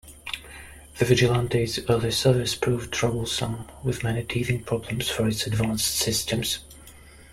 [0.97, 6.57] The Vigilante's early service proved troublesome, with many teething problems for its advanced systems.